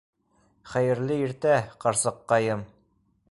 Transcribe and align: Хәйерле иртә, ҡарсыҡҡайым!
Хәйерле 0.71 1.17
иртә, 1.27 1.59
ҡарсыҡҡайым! 1.85 2.65